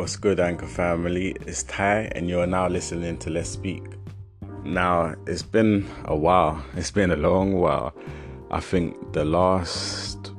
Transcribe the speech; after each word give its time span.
What's 0.00 0.16
good, 0.16 0.40
Anchor 0.40 0.66
family? 0.66 1.36
It's 1.46 1.62
Ty, 1.64 2.10
and 2.12 2.26
you're 2.26 2.46
now 2.46 2.68
listening 2.68 3.18
to 3.18 3.28
Let's 3.28 3.50
Speak. 3.50 3.84
Now, 4.64 5.14
it's 5.26 5.42
been 5.42 5.86
a 6.06 6.16
while, 6.16 6.64
it's 6.74 6.90
been 6.90 7.10
a 7.10 7.16
long 7.16 7.52
while. 7.52 7.94
I 8.50 8.60
think 8.60 9.12
the 9.12 9.26
last 9.26 10.32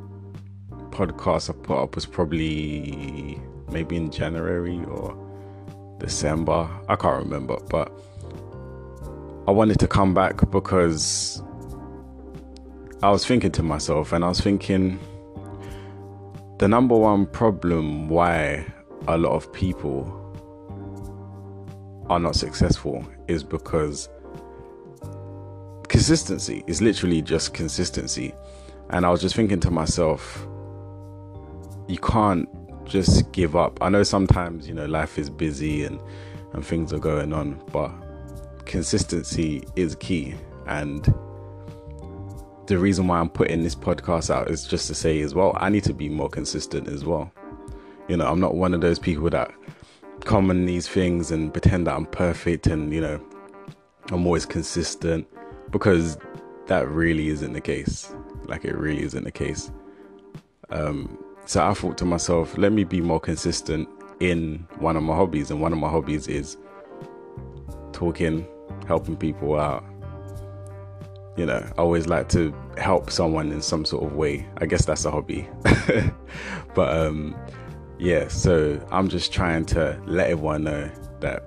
podcast 0.90 1.52
I 1.52 1.54
put 1.62 1.78
up 1.78 1.94
was 1.94 2.08
probably 2.08 3.40
maybe 3.72 3.98
in 3.98 4.10
January 4.10 4.84
or 4.86 5.16
December. 6.00 6.68
I 6.90 6.96
can't 6.96 7.24
remember, 7.24 7.58
but 7.70 7.92
I 9.48 9.52
wanted 9.52 9.80
to 9.82 9.88
come 9.88 10.16
back 10.16 10.50
because 10.50 11.44
I 13.04 13.12
was 13.12 13.28
thinking 13.28 13.52
to 13.52 13.62
myself, 13.62 14.12
and 14.12 14.26
I 14.26 14.30
was 14.30 14.42
thinking 14.42 14.98
the 16.58 16.68
number 16.68 16.98
one 16.98 17.28
problem 17.28 18.10
why 18.10 18.66
a 19.08 19.18
lot 19.18 19.34
of 19.34 19.52
people 19.52 20.18
are 22.10 22.20
not 22.20 22.36
successful 22.36 23.06
is 23.28 23.44
because 23.44 24.10
consistency 25.88 26.64
is 26.68 26.82
literally 26.82 27.22
just 27.22 27.54
consistency. 27.54 28.34
And 28.90 29.06
I 29.06 29.10
was 29.10 29.22
just 29.22 29.36
thinking 29.36 29.60
to 29.62 29.72
myself, 29.72 30.46
you 31.88 31.98
can't 31.98 32.48
just 32.86 33.32
give 33.32 33.56
up. 33.56 33.82
I 33.82 33.90
know 33.90 34.04
sometimes, 34.04 34.68
you 34.68 34.74
know, 34.74 34.86
life 34.86 35.18
is 35.18 35.30
busy 35.30 35.84
and, 35.86 36.00
and 36.54 36.66
things 36.66 36.92
are 36.94 37.00
going 37.00 37.34
on, 37.34 37.62
but 37.72 37.92
consistency 38.66 39.64
is 39.76 39.96
key. 39.96 40.36
And 40.68 41.06
the 42.68 42.78
reason 42.78 43.08
why 43.08 43.20
I'm 43.20 43.30
putting 43.30 43.64
this 43.64 43.76
podcast 43.76 44.30
out 44.30 44.50
is 44.50 44.66
just 44.66 44.88
to 44.88 44.96
say 44.96 45.22
as 45.22 45.34
well, 45.34 45.58
I 45.60 45.70
need 45.70 45.84
to 45.86 45.94
be 45.94 46.10
more 46.10 46.30
consistent 46.30 46.88
as 46.88 47.06
well. 47.06 47.32
You 48.12 48.18
know, 48.18 48.28
I'm 48.28 48.42
not 48.42 48.56
one 48.56 48.74
of 48.74 48.82
those 48.82 49.00
people 49.00 49.30
that 49.30 49.54
come 50.26 50.50
on 50.50 50.66
these 50.66 50.86
things 50.86 51.32
and 51.32 51.50
pretend 51.50 51.88
that 51.88 51.96
I'm 51.96 52.06
perfect 52.06 52.68
and, 52.68 52.94
you 52.94 53.00
know, 53.00 53.22
I'm 54.12 54.26
always 54.26 54.46
consistent 54.46 55.26
because 55.70 56.18
that 56.66 56.90
really 56.90 57.30
isn't 57.30 57.54
the 57.54 57.62
case. 57.62 58.14
Like, 58.48 58.66
it 58.66 58.76
really 58.76 59.02
isn't 59.04 59.24
the 59.24 59.32
case. 59.32 59.72
Um, 60.72 61.24
so 61.46 61.66
I 61.66 61.74
thought 61.74 61.98
to 62.00 62.06
myself, 62.06 62.58
let 62.58 62.74
me 62.74 62.84
be 62.84 63.00
more 63.00 63.22
consistent 63.22 63.88
in 64.20 64.68
one 64.80 64.98
of 64.98 65.04
my 65.04 65.16
hobbies. 65.16 65.50
And 65.50 65.62
one 65.62 65.72
of 65.72 65.80
my 65.80 65.90
hobbies 65.90 66.28
is 66.28 66.58
talking, 67.94 68.46
helping 68.88 69.16
people 69.16 69.58
out, 69.58 69.86
you 71.38 71.46
know, 71.46 71.66
I 71.78 71.82
always 71.82 72.08
like 72.08 72.28
to 72.30 72.54
help 72.78 73.10
someone 73.10 73.54
in 73.54 73.62
some 73.62 73.86
sort 73.86 74.04
of 74.04 74.18
way. 74.18 74.46
I 74.58 74.66
guess 74.66 74.84
that's 74.84 75.06
a 75.06 75.12
hobby. 75.12 75.48
but 76.76 76.90
um 76.94 77.38
yeah, 78.02 78.28
so 78.30 78.84
I'm 78.92 79.10
just 79.10 79.32
trying 79.32 79.64
to 79.68 80.02
let 80.08 80.32
everyone 80.32 80.64
know 80.64 80.90
that 81.20 81.44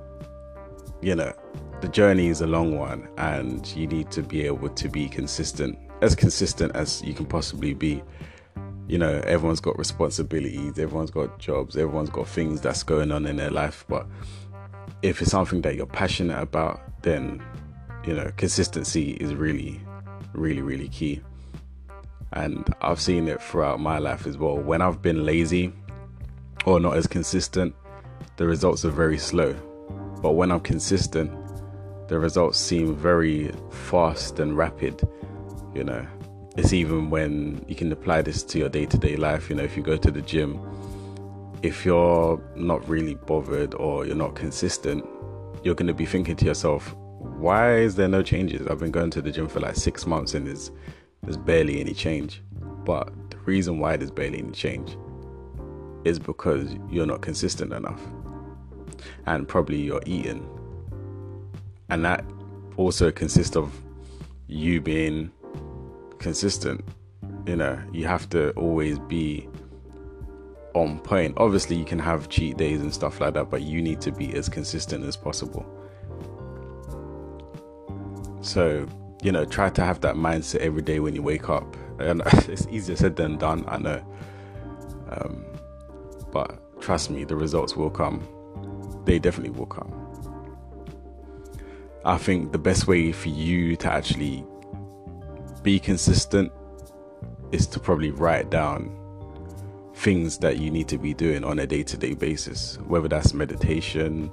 you 1.02 1.16
know, 1.16 1.32
the 1.80 1.88
journey 1.88 2.28
is 2.28 2.42
a 2.42 2.46
long 2.46 2.78
one 2.78 3.08
and 3.18 3.66
you 3.74 3.88
need 3.88 4.12
to 4.12 4.22
be 4.22 4.46
able 4.46 4.68
to 4.68 4.88
be 4.88 5.08
consistent, 5.08 5.76
as 6.00 6.14
consistent 6.14 6.74
as 6.76 7.02
you 7.02 7.12
can 7.12 7.26
possibly 7.26 7.74
be. 7.74 8.04
You 8.86 8.98
know, 8.98 9.20
everyone's 9.26 9.58
got 9.58 9.76
responsibilities, 9.76 10.78
everyone's 10.78 11.10
got 11.10 11.40
jobs, 11.40 11.76
everyone's 11.76 12.10
got 12.10 12.28
things 12.28 12.60
that's 12.60 12.84
going 12.84 13.10
on 13.10 13.26
in 13.26 13.36
their 13.36 13.50
life, 13.50 13.84
but 13.88 14.06
if 15.02 15.20
it's 15.20 15.32
something 15.32 15.60
that 15.62 15.74
you're 15.74 15.86
passionate 15.86 16.40
about, 16.40 17.02
then 17.02 17.42
you 18.06 18.14
know, 18.14 18.30
consistency 18.36 19.14
is 19.14 19.34
really, 19.34 19.80
really, 20.34 20.62
really 20.62 20.88
key. 20.88 21.20
And 22.32 22.72
I've 22.80 23.00
seen 23.00 23.26
it 23.26 23.42
throughout 23.42 23.80
my 23.80 23.98
life 23.98 24.24
as 24.24 24.38
well. 24.38 24.56
When 24.56 24.82
I've 24.82 25.02
been 25.02 25.24
lazy 25.24 25.72
or 26.64 26.80
not 26.80 26.96
as 26.96 27.06
consistent, 27.06 27.74
the 28.36 28.46
results 28.46 28.84
are 28.84 28.90
very 28.90 29.18
slow. 29.18 29.52
But 30.22 30.32
when 30.32 30.50
I'm 30.50 30.60
consistent, 30.60 31.30
the 32.08 32.18
results 32.18 32.58
seem 32.58 32.94
very 32.94 33.52
fast 33.70 34.38
and 34.38 34.56
rapid. 34.56 35.06
You 35.74 35.84
know, 35.84 36.06
it's 36.56 36.72
even 36.72 37.10
when 37.10 37.64
you 37.68 37.74
can 37.74 37.92
apply 37.92 38.22
this 38.22 38.42
to 38.44 38.58
your 38.58 38.68
day 38.68 38.86
to 38.86 38.98
day 38.98 39.16
life. 39.16 39.50
You 39.50 39.56
know, 39.56 39.62
if 39.62 39.76
you 39.76 39.82
go 39.82 39.96
to 39.96 40.10
the 40.10 40.22
gym, 40.22 40.58
if 41.62 41.84
you're 41.84 42.40
not 42.56 42.86
really 42.88 43.14
bothered 43.14 43.74
or 43.74 44.06
you're 44.06 44.16
not 44.16 44.34
consistent, 44.34 45.04
you're 45.62 45.74
going 45.74 45.86
to 45.86 45.94
be 45.94 46.06
thinking 46.06 46.36
to 46.36 46.44
yourself, 46.44 46.94
why 46.94 47.76
is 47.76 47.94
there 47.94 48.08
no 48.08 48.22
changes? 48.22 48.66
I've 48.66 48.78
been 48.78 48.90
going 48.90 49.10
to 49.10 49.22
the 49.22 49.30
gym 49.30 49.48
for 49.48 49.60
like 49.60 49.76
six 49.76 50.06
months 50.06 50.34
and 50.34 50.46
there's 50.46 50.70
there's 51.22 51.38
barely 51.38 51.80
any 51.80 51.94
change. 51.94 52.42
But 52.84 53.30
the 53.30 53.38
reason 53.38 53.78
why 53.78 53.96
there's 53.96 54.10
barely 54.10 54.38
any 54.38 54.52
change 54.52 54.96
is 56.04 56.18
because 56.18 56.76
you're 56.90 57.06
not 57.06 57.22
consistent 57.22 57.72
enough. 57.72 58.00
And 59.26 59.48
probably 59.48 59.80
you're 59.80 60.02
eating. 60.06 60.48
And 61.88 62.04
that 62.04 62.24
also 62.76 63.10
consists 63.10 63.56
of 63.56 63.72
you 64.46 64.80
being 64.80 65.30
consistent. 66.18 66.84
You 67.46 67.56
know, 67.56 67.80
you 67.92 68.06
have 68.06 68.28
to 68.30 68.50
always 68.52 68.98
be 68.98 69.48
on 70.74 70.98
point. 71.00 71.34
Obviously, 71.36 71.76
you 71.76 71.84
can 71.84 71.98
have 71.98 72.28
cheat 72.28 72.56
days 72.56 72.80
and 72.80 72.92
stuff 72.92 73.20
like 73.20 73.34
that, 73.34 73.50
but 73.50 73.62
you 73.62 73.80
need 73.80 74.00
to 74.02 74.12
be 74.12 74.34
as 74.34 74.48
consistent 74.48 75.04
as 75.04 75.16
possible. 75.16 75.64
So, 78.40 78.86
you 79.22 79.32
know, 79.32 79.44
try 79.44 79.70
to 79.70 79.82
have 79.82 80.00
that 80.00 80.16
mindset 80.16 80.56
every 80.56 80.82
day 80.82 81.00
when 81.00 81.14
you 81.14 81.22
wake 81.22 81.48
up. 81.48 81.76
And 81.96 82.22
it's 82.26 82.66
easier 82.72 82.96
said 82.96 83.14
than 83.14 83.38
done, 83.38 83.64
I 83.68 83.78
know. 83.78 84.04
Um, 85.10 85.44
but 86.34 86.80
trust 86.82 87.10
me, 87.10 87.22
the 87.22 87.36
results 87.36 87.76
will 87.76 87.88
come. 87.88 88.26
They 89.04 89.20
definitely 89.20 89.56
will 89.56 89.66
come. 89.66 89.92
I 92.04 92.18
think 92.18 92.50
the 92.50 92.58
best 92.58 92.88
way 92.88 93.12
for 93.12 93.28
you 93.28 93.76
to 93.76 93.90
actually 93.90 94.44
be 95.62 95.78
consistent 95.78 96.52
is 97.52 97.66
to 97.68 97.80
probably 97.80 98.10
write 98.10 98.50
down 98.50 98.90
things 99.94 100.36
that 100.38 100.58
you 100.58 100.72
need 100.72 100.88
to 100.88 100.98
be 100.98 101.14
doing 101.14 101.44
on 101.44 101.60
a 101.60 101.66
day 101.68 101.84
to 101.84 101.96
day 101.96 102.14
basis, 102.14 102.78
whether 102.88 103.08
that's 103.08 103.32
meditation, 103.32 104.26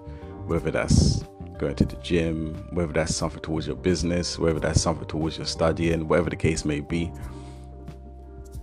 whether 0.48 0.72
that's 0.72 1.24
going 1.60 1.76
to 1.76 1.86
the 1.86 1.96
gym, 1.98 2.56
whether 2.72 2.92
that's 2.92 3.16
something 3.16 3.42
towards 3.42 3.68
your 3.68 3.76
business, 3.76 4.40
whether 4.40 4.60
that's 4.60 4.82
something 4.82 5.08
towards 5.08 5.38
your 5.38 5.46
studying, 5.46 6.08
whatever 6.08 6.32
the 6.32 6.36
case 6.36 6.66
may 6.66 6.80
be, 6.80 7.12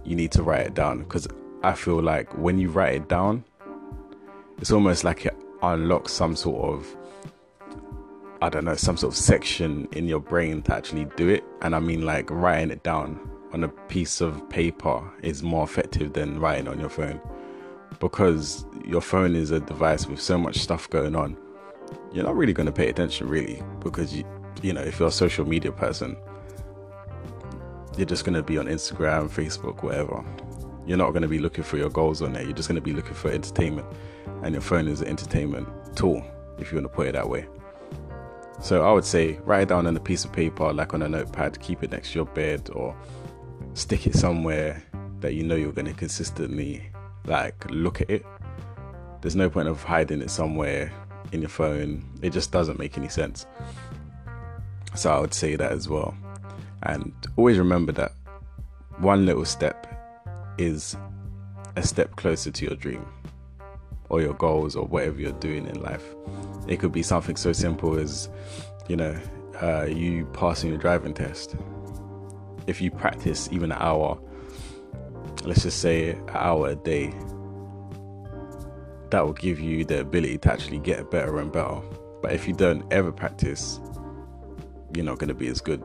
you 0.04 0.16
need 0.16 0.32
to 0.32 0.42
write 0.42 0.66
it 0.66 0.74
down 0.74 0.98
because 0.98 1.28
I 1.62 1.74
feel 1.74 2.00
like 2.00 2.36
when 2.36 2.58
you 2.58 2.70
write 2.70 2.94
it 2.94 3.08
down, 3.08 3.44
it's 4.58 4.70
almost 4.70 5.04
like 5.04 5.26
it 5.26 5.36
unlocks 5.62 6.12
some 6.12 6.36
sort 6.36 6.74
of 6.74 6.96
I 8.40 8.48
don't 8.48 8.64
know, 8.64 8.76
some 8.76 8.96
sort 8.96 9.14
of 9.14 9.18
section 9.18 9.88
in 9.92 10.06
your 10.06 10.20
brain 10.20 10.62
to 10.62 10.74
actually 10.74 11.06
do 11.16 11.28
it. 11.28 11.42
And 11.60 11.74
I 11.74 11.80
mean, 11.80 12.06
like 12.06 12.30
writing 12.30 12.70
it 12.70 12.84
down 12.84 13.18
on 13.52 13.64
a 13.64 13.68
piece 13.68 14.20
of 14.20 14.48
paper 14.48 15.02
is 15.22 15.42
more 15.42 15.64
effective 15.64 16.12
than 16.12 16.38
writing 16.38 16.68
on 16.68 16.78
your 16.78 16.88
phone. 16.88 17.20
Because 17.98 18.64
your 18.84 19.00
phone 19.00 19.34
is 19.34 19.50
a 19.50 19.58
device 19.58 20.06
with 20.06 20.20
so 20.20 20.38
much 20.38 20.58
stuff 20.58 20.88
going 20.88 21.16
on 21.16 21.36
you're 22.12 22.24
not 22.24 22.36
really 22.36 22.52
going 22.52 22.66
to 22.66 22.72
pay 22.72 22.88
attention 22.88 23.28
really. 23.28 23.62
Because 23.80 24.14
you 24.14 24.24
you 24.62 24.72
know 24.72 24.80
if 24.80 24.98
you're 24.98 25.08
a 25.08 25.12
social 25.12 25.46
media 25.46 25.70
person 25.70 26.16
you're 27.96 28.06
just 28.06 28.24
going 28.24 28.34
to 28.34 28.42
be 28.42 28.58
on 28.58 28.66
instagram 28.66 29.28
facebook 29.30 29.84
whatever 29.84 30.24
you're 30.88 30.98
not 30.98 31.10
going 31.10 31.22
to 31.22 31.28
be 31.28 31.38
looking 31.38 31.62
for 31.62 31.76
your 31.76 31.90
goals 31.90 32.22
on 32.22 32.32
there 32.32 32.42
you're 32.42 32.52
just 32.52 32.68
going 32.68 32.80
to 32.80 32.82
be 32.84 32.92
looking 32.92 33.14
for 33.14 33.30
entertainment 33.30 33.86
and 34.42 34.54
your 34.54 34.62
phone 34.62 34.88
is 34.88 35.00
an 35.00 35.08
entertainment 35.08 35.68
tool 35.94 36.24
if 36.58 36.72
you 36.72 36.76
want 36.76 36.84
to 36.84 36.94
put 36.94 37.06
it 37.06 37.12
that 37.12 37.28
way 37.28 37.46
so 38.60 38.82
i 38.82 38.92
would 38.92 39.04
say 39.04 39.38
write 39.44 39.62
it 39.62 39.68
down 39.68 39.86
on 39.86 39.96
a 39.96 40.00
piece 40.00 40.24
of 40.24 40.32
paper 40.32 40.72
like 40.72 40.94
on 40.94 41.02
a 41.02 41.08
notepad 41.08 41.60
keep 41.60 41.84
it 41.84 41.90
next 41.92 42.12
to 42.12 42.16
your 42.16 42.26
bed 42.26 42.68
or 42.72 42.96
stick 43.74 44.06
it 44.06 44.14
somewhere 44.14 44.82
that 45.20 45.34
you 45.34 45.44
know 45.44 45.54
you're 45.54 45.72
going 45.72 45.86
to 45.86 45.92
consistently 45.92 46.82
like 47.26 47.70
look 47.70 48.00
at 48.00 48.10
it 48.10 48.24
there's 49.20 49.36
no 49.36 49.50
point 49.50 49.68
of 49.68 49.82
hiding 49.82 50.20
it 50.20 50.30
somewhere 50.30 50.92
in 51.32 51.40
your 51.40 51.48
phone. 51.48 52.04
It 52.22 52.30
just 52.30 52.52
doesn't 52.52 52.78
make 52.78 52.96
any 52.96 53.08
sense. 53.08 53.46
So 54.94 55.12
I 55.12 55.20
would 55.20 55.34
say 55.34 55.56
that 55.56 55.72
as 55.72 55.88
well. 55.88 56.14
And 56.84 57.12
always 57.36 57.58
remember 57.58 57.92
that 57.92 58.12
one 58.98 59.26
little 59.26 59.44
step 59.44 59.86
is 60.58 60.96
a 61.76 61.82
step 61.82 62.16
closer 62.16 62.50
to 62.50 62.64
your 62.64 62.74
dream 62.74 63.06
or 64.08 64.20
your 64.20 64.34
goals 64.34 64.76
or 64.76 64.86
whatever 64.86 65.20
you're 65.20 65.32
doing 65.32 65.66
in 65.66 65.80
life. 65.80 66.04
It 66.66 66.80
could 66.80 66.92
be 66.92 67.02
something 67.02 67.36
so 67.36 67.52
simple 67.52 67.98
as, 67.98 68.28
you 68.88 68.96
know, 68.96 69.18
uh, 69.62 69.84
you 69.84 70.26
passing 70.32 70.70
your 70.70 70.78
driving 70.78 71.14
test. 71.14 71.56
If 72.66 72.80
you 72.80 72.90
practice 72.90 73.48
even 73.52 73.72
an 73.72 73.78
hour, 73.80 74.18
let's 75.44 75.62
just 75.62 75.80
say 75.80 76.10
an 76.10 76.24
hour 76.30 76.68
a 76.70 76.74
day, 76.74 77.12
that 79.10 79.24
will 79.24 79.32
give 79.32 79.58
you 79.58 79.84
the 79.84 80.00
ability 80.00 80.38
to 80.38 80.52
actually 80.52 80.78
get 80.78 81.10
better 81.10 81.38
and 81.38 81.50
better. 81.50 81.80
But 82.20 82.32
if 82.32 82.46
you 82.46 82.52
don't 82.52 82.84
ever 82.92 83.10
practice, 83.10 83.80
you're 84.94 85.04
not 85.04 85.18
going 85.18 85.28
to 85.28 85.34
be 85.34 85.48
as 85.48 85.60
good. 85.60 85.82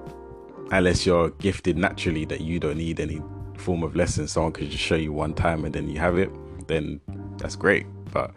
Unless 0.71 1.05
you're 1.05 1.29
gifted 1.29 1.77
naturally 1.77 2.25
that 2.25 2.41
you 2.41 2.59
don't 2.59 2.77
need 2.77 2.99
any 2.99 3.21
form 3.57 3.83
of 3.83 3.95
lesson, 3.95 4.27
someone 4.27 4.51
could 4.53 4.69
just 4.69 4.83
show 4.83 4.95
you 4.95 5.13
one 5.13 5.33
time 5.33 5.65
and 5.65 5.73
then 5.73 5.89
you 5.89 5.99
have 5.99 6.17
it, 6.17 6.29
then 6.67 6.99
that's 7.37 7.55
great. 7.55 7.85
But 8.11 8.31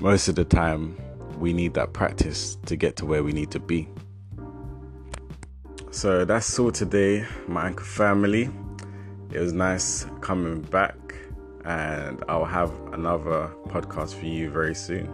most 0.00 0.28
of 0.28 0.34
the 0.34 0.44
time, 0.44 0.96
we 1.38 1.52
need 1.52 1.74
that 1.74 1.92
practice 1.92 2.56
to 2.66 2.76
get 2.76 2.96
to 2.96 3.06
where 3.06 3.22
we 3.22 3.32
need 3.32 3.50
to 3.52 3.60
be. 3.60 3.88
So 5.90 6.24
that's 6.24 6.58
all 6.58 6.70
today, 6.70 7.26
my 7.48 7.66
anchor 7.66 7.84
family. 7.84 8.50
It 9.32 9.40
was 9.40 9.52
nice 9.52 10.06
coming 10.20 10.60
back, 10.60 10.96
and 11.64 12.22
I'll 12.28 12.44
have 12.44 12.72
another 12.92 13.50
podcast 13.68 14.14
for 14.14 14.26
you 14.26 14.50
very 14.50 14.74
soon. 14.74 15.12